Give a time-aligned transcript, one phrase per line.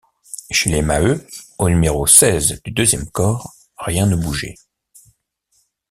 [0.49, 1.23] Chez les Maheu,
[1.59, 4.55] au numéro seize du deuxième corps, rien ne bougeait.